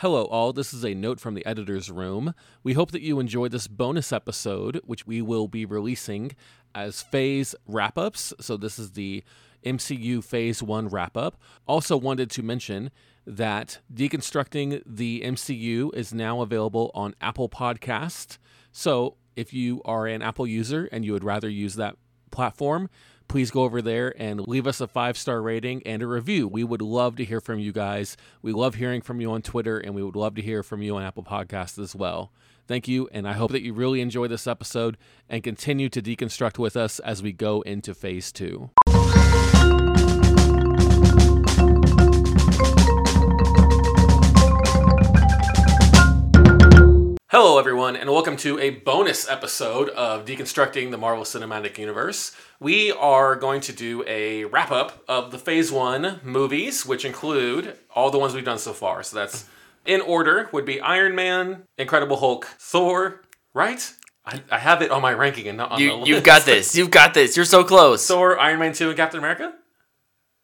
[0.00, 0.54] Hello, all.
[0.54, 2.32] This is a note from the editor's room.
[2.62, 6.32] We hope that you enjoyed this bonus episode, which we will be releasing
[6.74, 8.32] as phase wrap ups.
[8.40, 9.22] So, this is the
[9.62, 11.38] MCU Phase 1 wrap up.
[11.68, 12.90] Also, wanted to mention
[13.26, 18.38] that Deconstructing the MCU is now available on Apple Podcast.
[18.72, 21.96] So, if you are an Apple user and you would rather use that
[22.30, 22.88] platform,
[23.30, 26.48] please go over there and leave us a five star rating and a review.
[26.48, 28.16] We would love to hear from you guys.
[28.42, 30.96] We love hearing from you on Twitter, and we would love to hear from you
[30.96, 32.32] on Apple Podcasts as well.
[32.66, 34.96] Thank you, and I hope that you really enjoy this episode
[35.28, 38.70] and continue to deconstruct with us as we go into phase two.
[47.30, 52.34] Hello, everyone, and welcome to a bonus episode of Deconstructing the Marvel Cinematic Universe.
[52.58, 57.76] We are going to do a wrap up of the Phase 1 movies, which include
[57.94, 59.04] all the ones we've done so far.
[59.04, 59.46] So that's
[59.86, 63.22] in order would be Iron Man, Incredible Hulk, Thor,
[63.54, 63.92] right?
[64.26, 66.08] I, I have it on my ranking and not on the You, list.
[66.08, 66.74] you've got this.
[66.76, 67.36] You've got this.
[67.36, 68.06] You're so close.
[68.08, 69.54] Thor, Iron Man 2, and Captain America?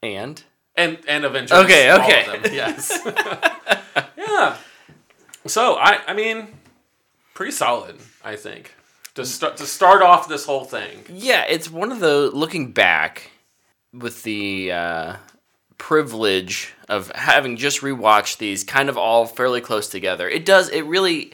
[0.04, 0.40] and
[0.76, 1.58] And and Avengers.
[1.58, 2.38] Okay, all of okay.
[2.42, 2.96] them, Yes.
[4.16, 4.56] yeah.
[5.46, 6.48] So I I mean,
[7.36, 8.74] pretty solid, I think.
[9.14, 11.04] To start to start off this whole thing.
[11.08, 13.30] yeah, it's one of the looking back
[13.92, 15.16] with the uh,
[15.78, 20.28] privilege of having just rewatched these, kind of all fairly close together.
[20.28, 20.68] It does.
[20.70, 21.32] It really.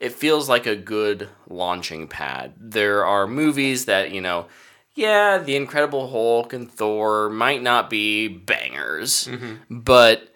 [0.00, 2.54] It feels like a good launching pad.
[2.58, 4.46] There are movies that you know.
[4.96, 9.28] Yeah, the Incredible Hulk and Thor might not be bangers,
[9.70, 10.34] but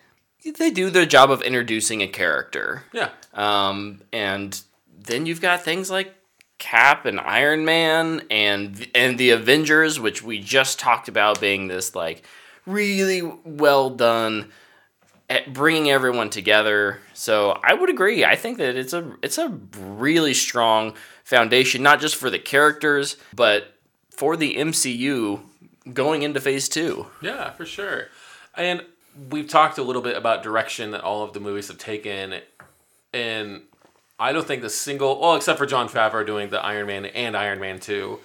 [0.59, 2.85] they do their job of introducing a character.
[2.93, 3.11] Yeah.
[3.33, 4.61] Um, and
[5.05, 6.15] then you've got things like
[6.59, 11.95] Cap and Iron Man and and the Avengers, which we just talked about being this
[11.95, 12.25] like
[12.67, 14.51] really well done
[15.29, 17.01] at bringing everyone together.
[17.13, 18.25] So I would agree.
[18.25, 23.17] I think that it's a it's a really strong foundation, not just for the characters,
[23.35, 23.75] but
[24.11, 25.41] for the MCU
[25.93, 27.07] going into Phase Two.
[27.21, 28.09] Yeah, for sure.
[28.57, 28.85] And
[29.31, 32.41] we've talked a little bit about direction that all of the movies have taken,
[33.13, 33.63] and
[34.19, 37.37] I don't think the single, well, except for Jon Favreau doing the Iron Man and
[37.37, 38.21] Iron Man Two,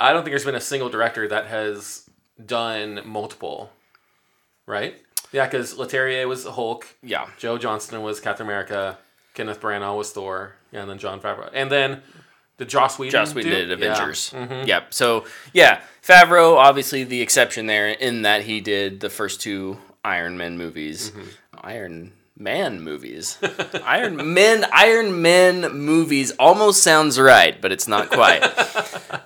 [0.00, 2.08] I don't think there's been a single director that has
[2.44, 3.70] done multiple.
[4.66, 4.96] Right?
[5.30, 7.26] Yeah, because Leterrier was Hulk, Yeah.
[7.38, 8.98] Joe Johnston was Captain America,
[9.34, 12.02] Kenneth Branagh was Thor, yeah, and then Jon Favreau, and then
[12.56, 13.12] the Joss Whedon.
[13.12, 13.74] Joss Whedon did Yeah.
[13.92, 14.30] Avengers.
[14.34, 14.66] Mhm.
[14.66, 14.94] Yep.
[14.94, 20.36] So yeah, Favreau obviously the exception there in that he did the first two Iron
[20.38, 21.28] Man movies, Mm-hmm.
[21.62, 23.38] Iron Man movies,
[23.84, 28.40] Iron Men, Iron Men movies almost sounds right, but it's not quite.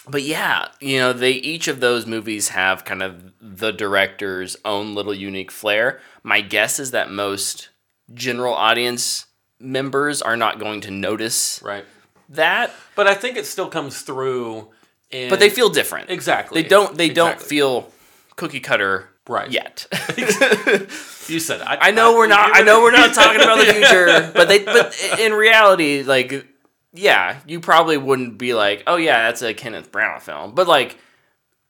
[0.09, 4.95] but yeah, you know they each of those movies have kind of the director's own
[4.95, 6.01] little unique flair.
[6.23, 7.71] My guess is that most
[8.13, 9.25] general audience
[9.59, 11.85] members are not going to notice Right.
[12.29, 14.69] that But I think it still comes through.
[15.11, 16.11] In, but they feel different.
[16.11, 16.61] exactly.
[16.63, 16.95] They don't.
[16.97, 17.91] They don't feel
[18.37, 19.51] cookie cutter Right.
[19.51, 19.87] yet.
[21.29, 21.67] You said it.
[21.67, 22.57] I, I know we're not.
[22.57, 24.65] I know we're not talking about the future, but they.
[24.65, 26.47] But in reality, like,
[26.95, 30.99] yeah, you probably wouldn't be like, oh yeah, that's a Kenneth Branagh film, but like.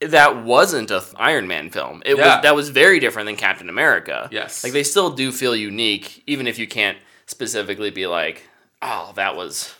[0.01, 2.01] That wasn't a Iron Man film.
[2.05, 2.35] It Yeah.
[2.35, 4.29] was that was very different than Captain America.
[4.31, 4.63] Yes.
[4.63, 8.43] like they still do feel unique, even if you can't specifically be like,
[8.81, 9.75] "Oh, that was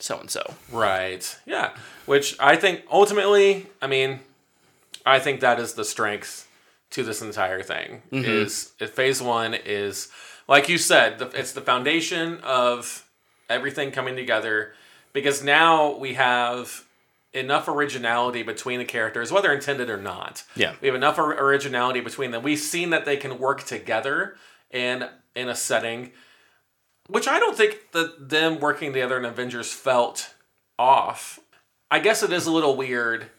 [0.00, 0.42] so and so."
[0.72, 1.38] Right.
[1.46, 1.70] Yeah.
[2.06, 4.18] Which I think ultimately, I mean,
[5.06, 6.48] I think that is the strength
[6.90, 8.02] to this entire thing.
[8.12, 8.24] Mm-hmm.
[8.24, 10.08] Is phase one is
[10.48, 13.08] like you said, it's the foundation of
[13.48, 14.74] everything coming together
[15.12, 16.84] because now we have
[17.32, 20.42] enough originality between the characters, whether intended or not.
[20.56, 20.74] Yeah.
[20.80, 22.42] We have enough originality between them.
[22.42, 24.36] We've seen that they can work together
[24.70, 26.10] in in a setting,
[27.08, 30.34] which I don't think that them working together in Avengers felt
[30.78, 31.38] off.
[31.90, 33.30] I guess it is a little weird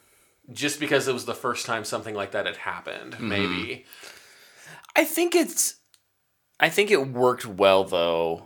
[0.54, 3.30] just because it was the first time something like that had happened, mm-hmm.
[3.30, 3.86] maybe.
[4.96, 5.76] I think it's
[6.60, 8.44] I think it worked well though.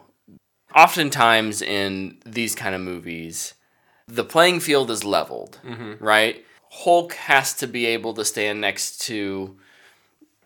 [0.75, 3.54] Oftentimes in these kind of movies,
[4.07, 6.04] the playing field is leveled, mm-hmm.
[6.04, 6.46] right?
[6.69, 9.58] Hulk has to be able to stand next to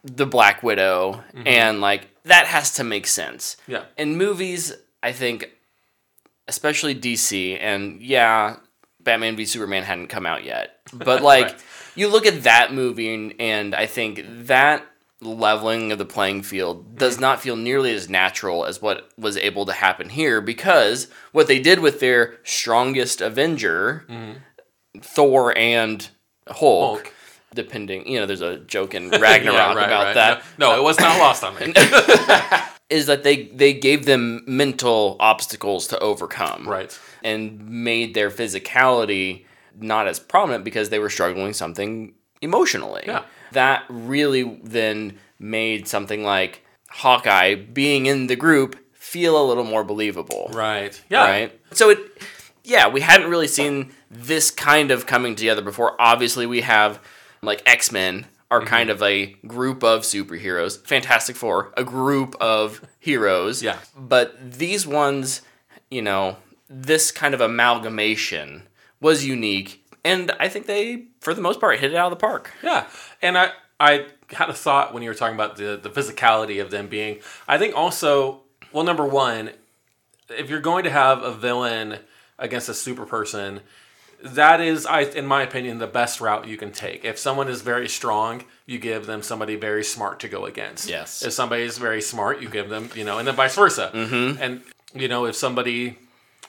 [0.03, 1.47] the Black Widow mm-hmm.
[1.47, 3.57] and like that has to make sense.
[3.67, 3.83] Yeah.
[3.97, 5.51] In movies, I think
[6.47, 8.57] especially DC and yeah,
[9.09, 10.75] Batman v Superman hadn't come out yet.
[10.93, 11.63] But like Right.
[11.95, 14.85] you look at that movie and, and I think that
[15.21, 17.21] leveling of the playing field does mm-hmm.
[17.21, 21.59] not feel nearly as natural as what was able to happen here because what they
[21.59, 24.99] did with their strongest Avenger, mm-hmm.
[25.01, 26.07] Thor and
[26.47, 27.13] Hulk, Hulk.
[27.53, 30.13] depending, you know, there's a joke in Ragnarok Yeah, right, about right.
[30.15, 30.43] that.
[30.57, 31.73] No, no, it was not lost on me.
[32.89, 36.67] is that they they gave them mental obstacles to overcome.
[36.67, 36.97] Right.
[37.23, 39.45] And made their physicality
[39.79, 43.03] not as prominent because they were struggling something emotionally.
[43.05, 43.23] Yeah.
[43.51, 49.83] That really then made something like Hawkeye being in the group feel a little more
[49.83, 50.49] believable.
[50.53, 50.99] Right.
[51.09, 51.25] Yeah.
[51.25, 51.59] Right.
[51.71, 51.99] So it
[52.63, 55.99] yeah, we hadn't really seen this kind of coming together before.
[55.99, 56.99] Obviously, we have
[57.41, 57.91] like X
[58.51, 58.67] Are mm-hmm.
[58.67, 60.83] kind of a group of superheroes.
[60.85, 63.61] Fantastic Four, a group of heroes.
[63.61, 63.77] Yeah.
[63.95, 65.41] But these ones,
[65.91, 66.37] you know,
[66.69, 68.63] this kind of amalgamation
[68.99, 69.85] was unique.
[70.03, 72.51] And I think they, for the most part, hit it out of the park.
[72.63, 72.87] Yeah,
[73.21, 76.71] and I I had a thought when you were talking about the the physicality of
[76.71, 77.19] them being.
[77.47, 78.41] I think also,
[78.71, 79.51] well, number one,
[80.29, 81.99] if you're going to have a villain
[82.37, 83.61] against a super person,
[84.23, 87.05] that is, I in my opinion, the best route you can take.
[87.05, 90.89] If someone is very strong, you give them somebody very smart to go against.
[90.89, 91.23] Yes.
[91.23, 93.91] If somebody is very smart, you give them, you know, and then vice versa.
[93.93, 94.41] Mm-hmm.
[94.41, 94.61] And
[94.93, 95.97] you know, if somebody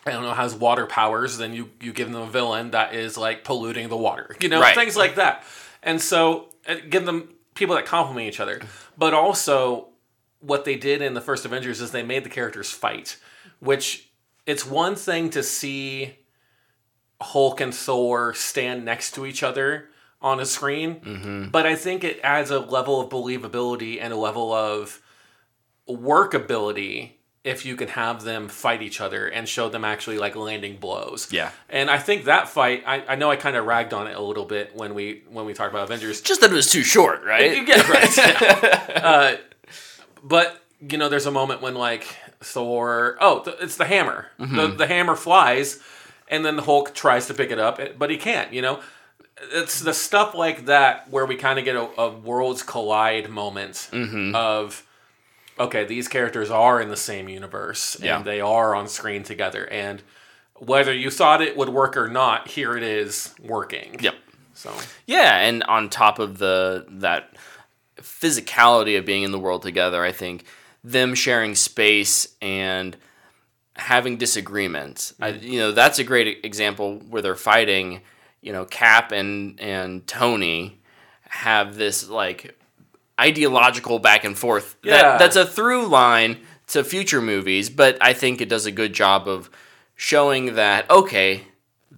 [0.06, 3.16] I don't know, has water powers, then you you give them a villain that is
[3.16, 4.74] like polluting the water, you know, Right.
[4.74, 5.44] things like that.
[5.82, 8.60] And so uh, give them people that complement each other.
[8.98, 9.88] But also,
[10.40, 13.16] what they did in the first Avengers is they made the characters fight,
[13.60, 14.08] which
[14.46, 16.16] it's one thing to see
[17.20, 19.88] Hulk and Thor stand next to each other
[20.22, 24.52] on a screen, but I think it adds a level of believability and a level
[24.52, 25.00] of
[25.88, 27.12] workability
[27.42, 31.32] if you can have them fight each other and show them actually like landing blows.
[31.32, 31.50] Yeah.
[31.70, 34.20] And I think that fight, I, I know I kind of ragged on it a
[34.20, 36.20] little bit when we when we talked about Avengers.
[36.20, 37.66] Just that it was too short, right?
[37.66, 38.16] Yeah, right.
[38.16, 38.86] yeah.
[39.02, 39.36] Uh,
[40.22, 42.04] but you know, there's a moment when like
[42.40, 44.26] Thor, oh, it's the hammer.
[44.38, 45.78] The the hammer flies,
[46.30, 48.52] and then the Hulk tries to pick it up, but he can't.
[48.52, 48.80] You know,
[49.52, 53.88] it's the stuff like that where we kind of get a, a worlds collide moment
[53.92, 54.34] mm-hmm.
[54.34, 54.86] of
[55.58, 58.16] okay, these characters are in the same universe Yeah.
[58.16, 60.02] and they are on screen together, and
[60.54, 63.98] whether you thought it would work or not, here it is working.
[64.00, 64.14] Yep.
[64.54, 64.72] So
[65.06, 67.34] Yeah, and on top of the that
[67.98, 70.44] physicality of being in the world together, I think
[70.82, 72.96] them sharing space and
[73.80, 75.14] having disagreements.
[75.20, 75.42] I, mm.
[75.42, 78.02] you know, that's a great example where they're fighting.
[78.40, 80.80] You know, Cap and and Tony
[81.28, 82.58] have this like
[83.18, 84.76] ideological back and forth.
[84.82, 85.02] Yeah.
[85.02, 86.38] That, that's a through line
[86.68, 89.50] to future movies, but I think it does a good job of
[89.94, 91.42] showing that okay,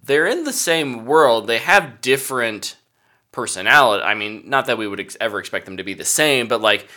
[0.03, 1.47] they're in the same world.
[1.47, 2.77] They have different
[3.31, 4.03] personality.
[4.03, 6.61] I mean, not that we would ex- ever expect them to be the same, but
[6.61, 6.87] like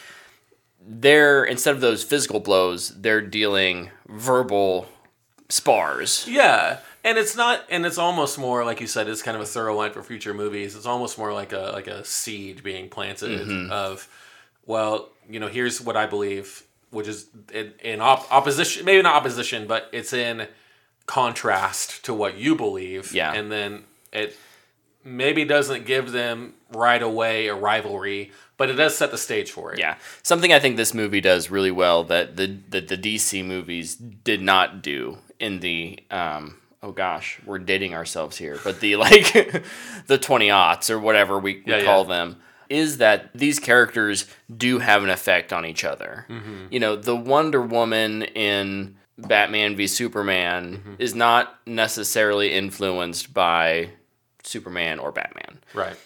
[0.86, 4.88] they're instead of those physical blows, they're dealing verbal
[5.48, 6.26] spars.
[6.28, 9.08] Yeah, and it's not, and it's almost more like you said.
[9.08, 10.76] It's kind of a thorough line for future movies.
[10.76, 13.72] It's almost more like a like a seed being planted mm-hmm.
[13.72, 14.08] of,
[14.64, 19.14] well, you know, here's what I believe, which is in, in op- opposition, maybe not
[19.14, 20.46] opposition, but it's in
[21.06, 23.12] contrast to what you believe.
[23.12, 23.32] Yeah.
[23.32, 24.36] and then it
[25.04, 29.72] maybe doesn't give them right away a rivalry, but it does set the stage for
[29.72, 29.78] it.
[29.78, 33.94] Yeah, something I think this movie does really well that the that the DC movies
[33.94, 39.32] did not do in the um oh gosh, we're dating ourselves here, but the like
[40.06, 42.08] the 20 aughts or whatever we, we Yeah, call yeah.
[42.16, 42.36] them
[42.68, 44.26] is that these characters
[44.56, 46.26] do have an effect on each other.
[46.28, 46.66] Mm-hmm.
[46.70, 50.94] You know, the Wonder Woman in Batman v Superman Mm-hmm.
[50.98, 53.90] is not necessarily influenced by
[54.42, 55.58] Superman or Batman.
[55.74, 55.96] right.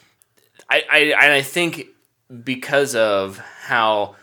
[0.70, 1.88] I, I and I think
[2.44, 4.16] because of how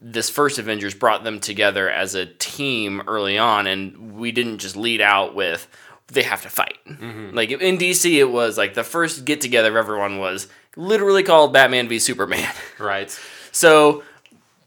[0.00, 4.76] this first Avengers brought them together as a team early on, and we didn't just
[4.76, 5.68] lead out with
[6.08, 6.78] they have to fight.
[6.88, 7.34] Mm-hmm.
[7.36, 11.52] Like in DC, it was like the first get together of everyone was literally called
[11.52, 12.52] Batman v Superman.
[12.78, 13.18] Right.
[13.50, 14.04] So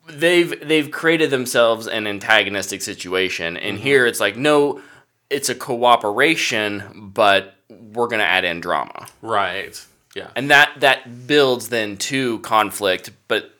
[0.09, 3.85] they've they've created themselves an antagonistic situation, and mm-hmm.
[3.85, 4.81] here it's like no,
[5.29, 9.81] it's a cooperation, but we're gonna add in drama Right.
[10.15, 10.29] Yeah.
[10.35, 13.51] and that that builds then to conflict but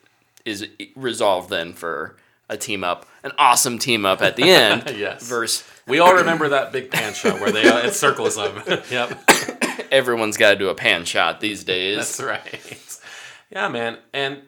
[0.46, 2.18] is resolved then for
[2.50, 5.28] a team up an awesome team up at the end Yes.
[5.28, 8.62] versus we all remember that big pan shot where they uh, it circles them.
[8.92, 9.18] yep.
[9.92, 13.02] everyone's got to do a pan shot these days That's right.
[13.52, 13.98] Yeah, man.
[14.14, 14.42] And,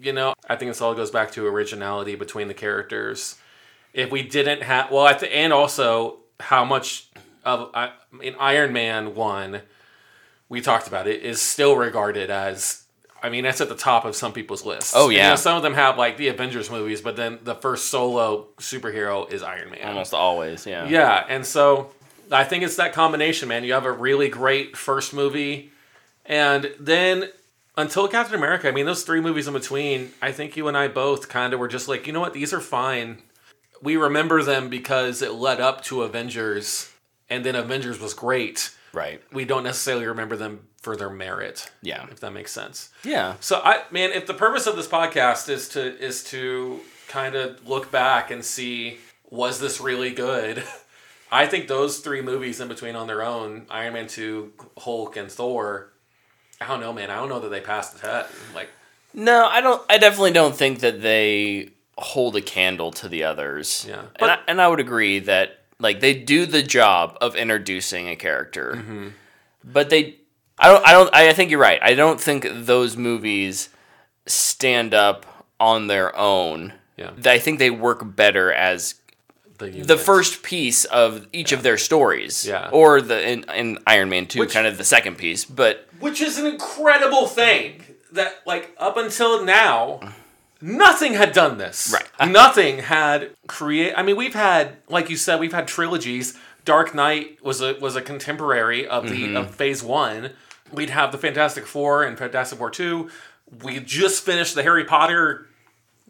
[0.00, 3.36] you know, I think this all goes back to originality between the characters.
[3.92, 7.08] If we didn't have, well, I th- and also how much
[7.44, 9.60] of, I mean, Iron Man 1,
[10.48, 12.84] we talked about it, is still regarded as,
[13.22, 14.92] I mean, that's at the top of some people's lists.
[14.94, 15.30] Oh, And, you yeah.
[15.30, 19.30] know, some of them have, like, the Avengers movies, but then the first solo superhero
[19.30, 19.80] is Iron Man.
[19.88, 21.90] almost always yeah Yeah, and so
[22.30, 23.64] I think it's that combination, man.
[23.64, 25.70] You have a really great first movie,
[26.24, 27.30] and then
[27.76, 30.88] until Captain America, I mean, those three movies in between, I think you and I
[30.88, 33.22] both kind of were just like, you know what, these are fine.
[33.82, 36.90] we remember them because it led up to Avengers,
[37.28, 38.70] and then Avengers was great.
[38.96, 39.20] Right.
[39.30, 41.70] We don't necessarily remember them for their merit.
[41.82, 42.06] Yeah.
[42.10, 42.88] if that makes sense.
[43.04, 43.34] Yeah.
[43.40, 47.68] So I man, if the purpose of this podcast is to is to kind of
[47.68, 48.96] look back and see
[49.28, 50.64] was this really good?
[51.30, 55.30] I think those three movies in between on their own, Iron Man 2, Hulk and
[55.30, 55.92] Thor,
[56.58, 57.10] I don't know, man.
[57.10, 58.32] I don't know that they passed the test.
[58.54, 58.70] Like
[59.12, 59.82] No, I don't.
[59.90, 63.84] I definitely don't think that they hold a candle to the others.
[63.86, 64.04] Yeah.
[64.16, 68.16] and I, and I would agree that like they do the job of introducing a
[68.16, 69.08] character, Mm-hmm.
[69.64, 70.16] but they.
[70.58, 70.86] I don't.
[70.86, 71.14] I don't.
[71.14, 71.78] I think you're right.
[71.82, 73.68] I don't think those movies
[74.26, 76.72] stand up on their own.
[76.96, 77.10] Yeah.
[77.26, 78.94] I think they work better as
[79.58, 82.46] the the first piece of each of their stories.
[82.46, 82.70] Yeah.
[82.72, 85.44] Or the in, in Iron Man 2, Which- kind of the second piece.
[85.44, 90.00] But which is an incredible thing that like up until now
[90.60, 92.30] nothing had done this Right.
[92.32, 97.38] nothing had create i mean we've had like you said we've had trilogies dark knight
[97.44, 99.36] was a was a contemporary of the Mm-hmm.
[99.36, 100.30] of phase one
[100.72, 103.10] we'd have the fantastic four and fantastic four 2
[103.62, 105.46] we just finished the harry potter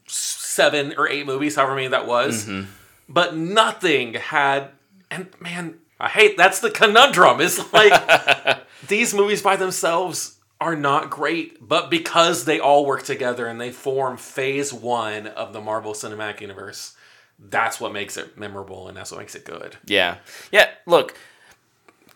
[0.06, 2.70] seven or eight movies however many that was Mm-hmm.
[3.08, 4.68] but nothing had
[5.10, 11.10] and man i hate that's the conundrum is like these movies by themselves are not
[11.10, 15.92] great, but because they all work together and they form phase one of the Marvel
[15.92, 16.96] Cinematic Universe,
[17.38, 19.76] that's what makes it memorable and that's what makes it good.
[19.84, 20.16] Yeah.
[20.50, 21.14] Yeah, look,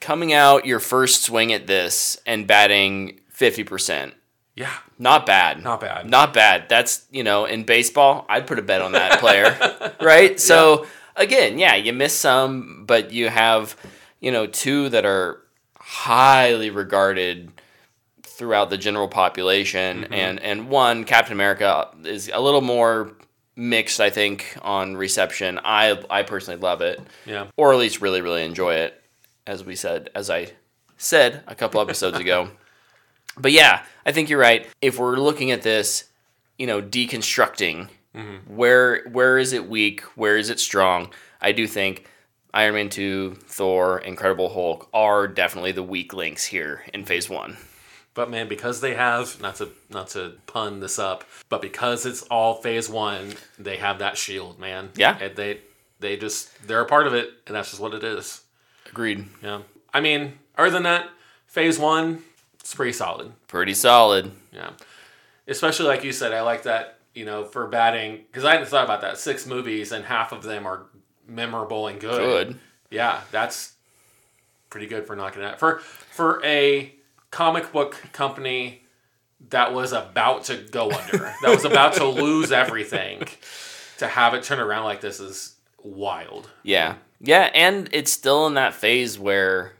[0.01, 4.13] coming out your first swing at this and batting 50%.
[4.57, 4.73] Yeah.
[4.99, 5.63] Not bad.
[5.63, 6.09] Not bad.
[6.09, 6.69] Not bad.
[6.69, 9.95] That's, you know, in baseball, I'd put a bet on that player.
[10.01, 10.41] right?
[10.41, 13.77] So, again, yeah, you miss some, but you have,
[14.21, 15.43] you know, two that are
[15.79, 17.51] highly regarded
[18.41, 20.15] throughout the general population mm-hmm.
[20.15, 23.13] and and one Captain America is a little more
[23.55, 25.61] mixed I think on reception.
[25.63, 27.49] I I personally love it Yeah.
[27.59, 28.99] or at least really really enjoy it
[29.47, 30.53] as we said as i
[30.97, 32.49] said a couple episodes ago.
[33.37, 34.67] But yeah i think you're right.
[34.81, 36.05] If we're looking at this
[36.59, 38.57] you know deconstructing mm-hmm.
[38.57, 40.01] where where is it weak?
[40.17, 41.13] Where is it strong?
[41.43, 42.07] I do think
[42.55, 47.59] iron man 2 thor incredible hulk are definitely the weak links here in phase one
[48.15, 52.23] But man, because they have not to not to pun this up, but because it's
[52.23, 54.91] all phase one, they have that shield, man.
[54.97, 55.17] Yeah.
[55.19, 55.61] And they
[56.01, 58.43] they just they're a part of it, and that's just what it is.
[58.89, 59.63] agreed Yeah.
[59.95, 61.09] I mean, other than that,
[61.47, 62.23] phase one,
[62.59, 63.33] it's pretty solid.
[63.49, 64.71] pretty solid Yeah.
[65.47, 68.85] Especially like you said, I like that, you know, for batting, because I hadn't thought
[68.85, 69.19] about that.
[69.19, 70.87] Six movies and half of them are
[71.27, 72.49] memorable and good.
[72.49, 72.59] good
[72.91, 73.75] Yeah, that's
[74.69, 75.59] pretty good for knocking it out.
[75.59, 76.95] For, for a
[77.31, 78.83] comic book company
[79.49, 83.25] that was about to go under, that was about to lose everything,
[83.99, 86.51] to have it turn around like this is wild.
[86.63, 86.97] Yeah.
[87.23, 89.73] Yeah, and it's still in that phase where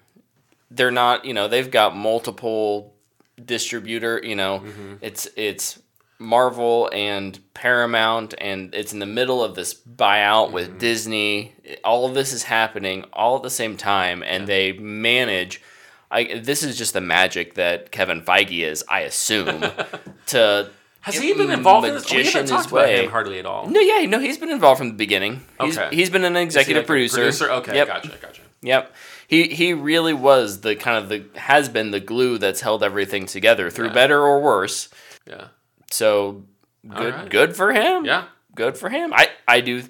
[0.71, 2.95] they're not, you know, they've got multiple
[3.43, 4.95] distributor, you know, mm-hmm.
[5.01, 5.81] it's it's
[6.19, 10.79] Marvel and Paramount and it's in the middle of this buyout with mm-hmm.
[10.79, 11.55] Disney.
[11.83, 15.63] All of this is happening all at the same time and they manage
[16.11, 19.61] I this is just the magic that Kevin Feige is, I assume,
[20.27, 20.71] to
[21.03, 22.11] Has he been involved in this?
[22.11, 23.69] We haven't talked about him hardly at all.
[23.69, 25.45] No, yeah, no, he's been involved from the beginning.
[25.61, 25.95] He's, Okay.
[25.95, 27.17] he's been an executive like producer.
[27.17, 27.51] Producer?
[27.53, 27.87] Okay, Yep.
[27.87, 28.43] gotcha, gotcha.
[28.63, 28.95] Yep.
[29.29, 33.27] He he really was the kind of the has been the glue that's held everything
[33.27, 33.93] together through Yeah.
[33.95, 34.89] better or worse.
[35.27, 35.49] Yeah.
[35.93, 36.43] So
[36.89, 37.29] good right.
[37.31, 38.05] good for him.
[38.05, 38.25] Yeah.
[38.55, 39.13] Good for him.
[39.15, 39.85] I I do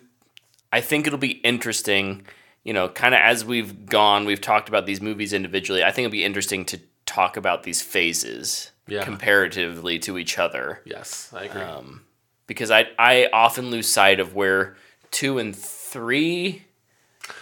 [0.72, 2.26] I think it'll be interesting,
[2.64, 5.82] you know, kind of as we've gone, we've talked about these movies individually.
[5.82, 9.02] I think it'd be interesting to talk about these phases Yeah.
[9.04, 11.62] comparatively to each other Yes, I agree.
[11.62, 12.02] um,
[12.46, 14.76] because I I often lose sight of where
[15.10, 16.64] two and three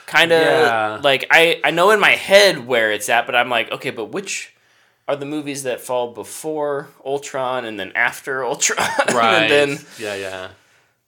[0.07, 1.01] kind of Yeah.
[1.03, 4.07] like I I know in my head where it's at, but I'm like okay, but
[4.07, 4.55] which
[5.07, 8.79] are the movies that fall before Ultron and then after Ultron?
[9.15, 9.43] right.
[9.43, 10.49] and then yeah, yeah.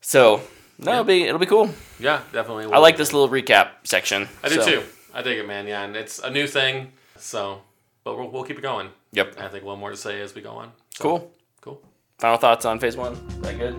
[0.01, 0.43] so
[0.85, 1.71] no, it'll be it'll be cool.
[1.99, 2.67] Yeah, definitely.
[2.73, 4.29] I like this little recap section.
[4.43, 4.83] I do so, too.
[5.15, 5.67] I dig it, man.
[5.67, 6.93] Yeah, and it's a new thing.
[7.17, 7.61] So,
[8.05, 8.89] but we'll, we'll keep it going.
[9.13, 9.39] Yep.
[9.41, 10.73] I think one more to say as we go on.
[10.95, 11.33] So, Cool.
[11.61, 11.83] Cool.
[12.19, 13.13] Final thoughts on phase one?
[13.15, 13.75] Is that good?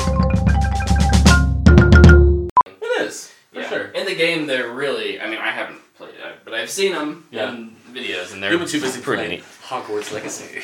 [2.83, 3.85] it is for sure.
[3.89, 5.21] In the game, they're really.
[5.21, 7.51] I mean, I haven't played it, but I've seen them Yeah.
[7.53, 9.45] in videos, and they're We've too busy pretty playing neat.
[9.67, 10.47] Hogwarts Legacy.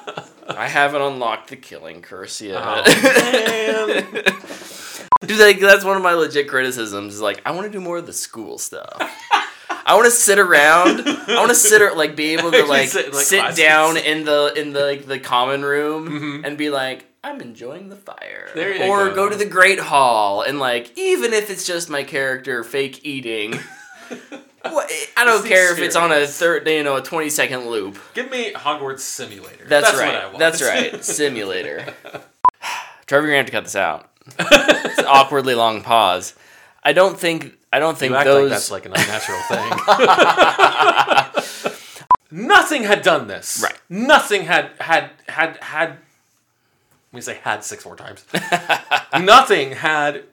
[0.56, 2.62] I haven't unlocked the killing curse yet.
[2.62, 2.82] Oh,
[5.26, 7.14] Dude, like, that's one of my legit criticisms.
[7.14, 9.00] Is like, I want to do more of the school stuff.
[9.86, 11.02] I want to sit around.
[11.06, 14.24] I want to sit or like be able to like sit like, sit down in
[14.24, 16.44] the in the like, the common room mm-hmm.
[16.44, 18.48] and be like, I'm enjoying the fire.
[18.54, 19.14] There you or go.
[19.14, 23.52] go to the Great Hall and like even if it's just my character fake eating.
[24.62, 26.64] what- I don't It's care if it's on a experience.
[26.64, 27.98] third, you know, a twenty second loop.
[28.14, 29.64] Give me Hogwarts Simulator.
[29.66, 30.24] That's, what I right.
[30.26, 30.38] want.
[30.38, 31.04] That's right.
[31.18, 31.84] Simulator.
[33.06, 34.08] Trevor, you're gonna have to cut this out.
[34.38, 36.34] It's an awkwardly long pause.
[36.82, 37.54] I don't think.
[37.72, 38.42] I don't think You act those.
[38.42, 39.70] like that's like an unnatural thing.
[42.32, 43.60] Nothing had done this.
[43.62, 43.76] Right.
[43.88, 45.98] Nothing had had had had.
[47.12, 48.24] Me say had six more times.
[49.20, 50.24] Nothing had